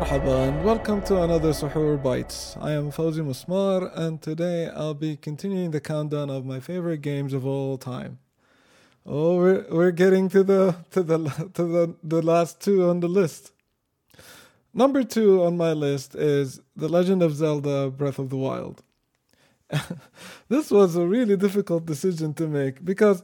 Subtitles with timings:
[0.00, 2.56] welcome to another Suhoor Bites.
[2.58, 7.34] I am Fawzi Musmar, and today I'll be continuing the countdown of my favorite games
[7.34, 8.18] of all time.
[9.04, 11.18] Oh, we're, we're getting to the to the
[11.52, 13.52] to the, the last two on the list.
[14.72, 18.82] Number two on my list is The Legend of Zelda: Breath of the Wild.
[20.48, 23.22] this was a really difficult decision to make because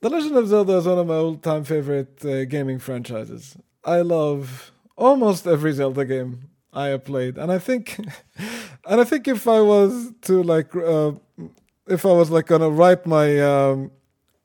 [0.00, 3.56] The Legend of Zelda is one of my all-time favorite uh, gaming franchises.
[3.84, 4.69] I love
[5.00, 7.98] almost every Zelda game I have played, and I think,
[8.86, 11.12] and I think if I was to like, uh,
[11.88, 13.90] if I was like gonna write my um,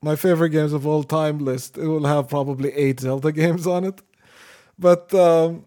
[0.02, 3.84] my favorite games of all time list, it will have probably eight Zelda games on
[3.84, 4.00] it.
[4.78, 5.66] But um,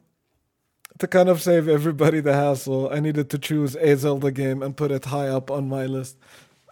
[0.99, 4.75] to kind of save everybody the hassle, I needed to choose a Zelda game and
[4.75, 6.17] put it high up on my list.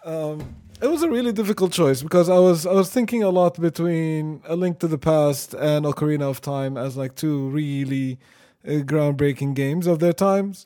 [0.08, 3.60] Um, it was a really difficult choice because I was I was thinking a lot
[3.60, 8.18] between A Link to the Past and Ocarina of Time as like two really
[8.66, 10.66] uh, groundbreaking games of their times,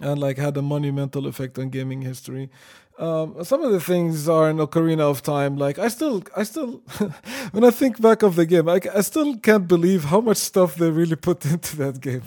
[0.00, 2.48] and like had a monumental effect on gaming history.
[2.98, 5.56] Um, some of the things are in Ocarina of Time.
[5.56, 6.82] Like I still, I still,
[7.52, 10.74] when I think back of the game, I, I still can't believe how much stuff
[10.76, 12.22] they really put into that game.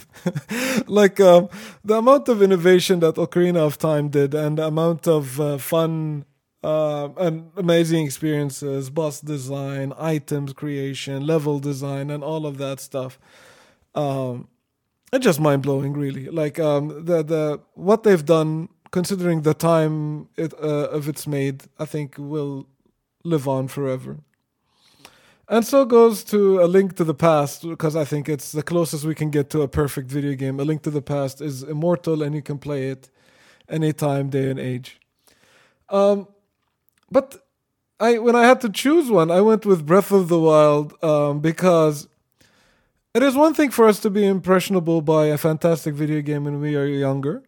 [0.87, 1.49] like um,
[1.83, 6.25] the amount of innovation that Ocarina of Time did, and the amount of uh, fun
[6.63, 13.19] uh, and amazing experiences, boss design, items creation, level design, and all of that stuff.
[13.93, 14.47] Um,
[15.13, 16.27] it's just mind blowing, really.
[16.27, 21.57] Like um, the the what they've done, considering the time it uh, of it's made,
[21.83, 22.65] I think will
[23.25, 24.13] live on forever.
[25.49, 29.03] And so goes to A Link to the Past, because I think it's the closest
[29.03, 30.61] we can get to a perfect video game.
[30.61, 33.09] A Link to the Past is immortal and you can play it
[33.67, 34.89] anytime, day and age.
[35.89, 36.27] Um,
[37.11, 37.27] but
[37.99, 41.41] I when I had to choose one, I went with Breath of the Wild um,
[41.41, 42.07] because
[43.13, 46.61] it is one thing for us to be impressionable by a fantastic video game when
[46.61, 47.43] we are younger,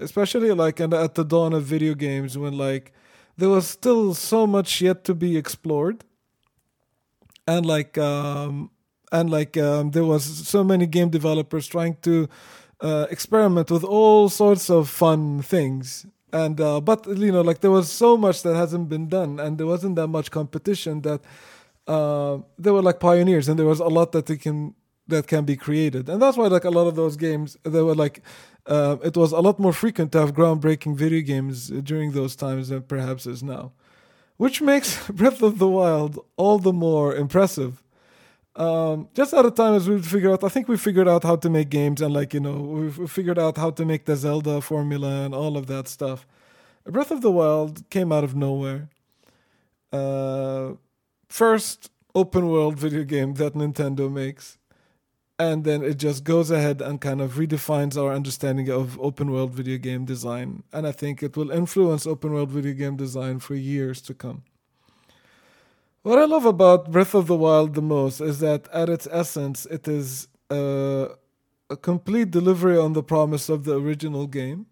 [0.00, 2.92] especially like and at the dawn of video games when like
[3.36, 6.04] there was still so much yet to be explored,
[7.46, 8.70] and like um,
[9.12, 12.28] and like um, there was so many game developers trying to
[12.80, 16.06] uh, experiment with all sorts of fun things.
[16.32, 19.58] And uh, but you know like there was so much that hasn't been done and
[19.58, 21.20] there wasn't that much competition that
[21.88, 24.74] uh, they were like pioneers and there was a lot that they can
[25.10, 27.94] that can be created and that's why like a lot of those games they were
[27.94, 28.22] like
[28.66, 32.68] uh, it was a lot more frequent to have groundbreaking video games during those times
[32.68, 33.72] than perhaps is now
[34.36, 34.88] which makes
[35.20, 37.82] breath of the wild all the more impressive
[38.56, 41.36] um, just at a time as we figured out, I think we figured out how
[41.36, 44.60] to make games and like you know we figured out how to make the Zelda
[44.60, 46.26] formula and all of that stuff.
[46.84, 48.88] Breath of the Wild came out of nowhere.
[49.92, 50.72] Uh,
[51.28, 54.58] first open world video game that Nintendo makes,
[55.40, 59.54] and then it just goes ahead and kind of redefines our understanding of open world
[59.54, 63.54] video game design, and I think it will influence open world video game design for
[63.54, 64.42] years to come.
[66.02, 69.64] What I love about Breath of the Wild the most is that at its essence,
[69.64, 71.08] it is a,
[71.70, 74.66] a complete delivery on the promise of the original game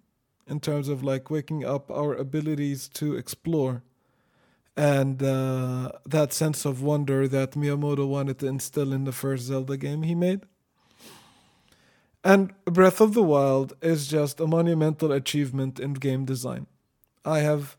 [0.46, 3.82] in terms of like waking up our abilities to explore
[4.76, 9.78] and uh, that sense of wonder that Miyamoto wanted to instill in the first Zelda
[9.78, 10.42] game he made.
[12.28, 16.66] And Breath of the Wild is just a monumental achievement in game design.
[17.24, 17.78] I have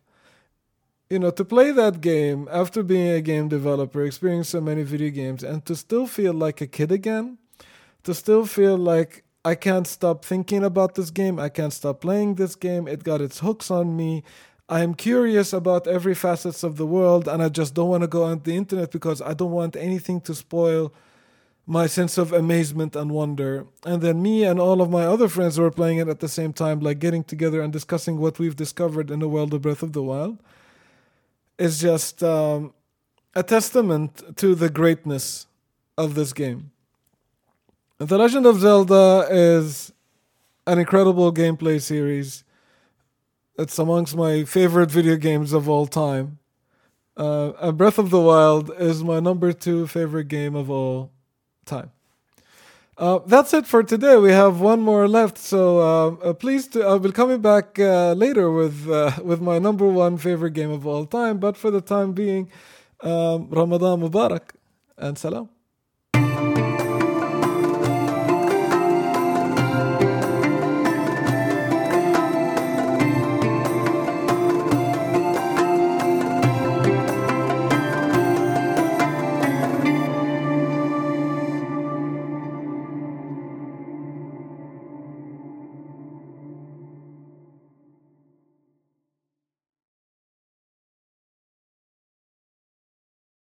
[1.08, 5.12] you know, to play that game after being a game developer, experiencing so many video
[5.12, 7.38] games, and to still feel like a kid again,
[8.04, 12.36] to still feel like I can't stop thinking about this game, I can't stop playing
[12.36, 14.24] this game, it got its hooks on me.
[14.68, 18.24] I'm curious about every facets of the world, and I just don't want to go
[18.24, 20.92] on the internet because I don't want anything to spoil
[21.70, 23.68] my sense of amazement and wonder.
[23.86, 26.28] And then me and all of my other friends who are playing it at the
[26.28, 29.84] same time, like getting together and discussing what we've discovered in the world of Breath
[29.84, 30.40] of the Wild
[31.60, 32.74] is just um,
[33.36, 35.46] a testament to the greatness
[35.96, 36.72] of this game.
[38.00, 39.94] The Legend of Zelda is
[40.66, 42.44] an incredible gameplay series.
[43.60, 46.40] It's amongst my favorite video games of all time.
[47.16, 51.12] Uh, and Breath of the Wild is my number two favorite game of all
[51.70, 51.92] time.
[52.98, 54.18] Uh, that's it for today.
[54.18, 58.12] We have one more left, so uh, uh, please, to, I'll be coming back uh,
[58.12, 61.38] later with uh, with my number one favorite game of all time.
[61.40, 62.52] But for the time being,
[63.00, 64.46] um, Ramadan Mubarak
[64.98, 65.48] and salam.